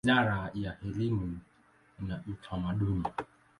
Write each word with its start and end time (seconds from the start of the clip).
Wizara 0.05 0.51
ya 0.55 0.71
elimu 0.85 1.39
na 2.07 2.15
Utamaduni. 2.31 3.05